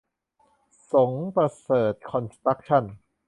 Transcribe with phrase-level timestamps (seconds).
[0.91, 2.83] สงประเสริฐคอนสตรัคชั่น